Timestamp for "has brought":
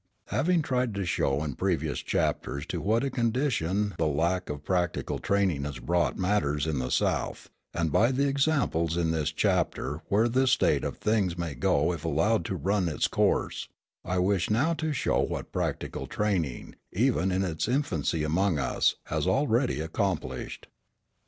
5.63-6.17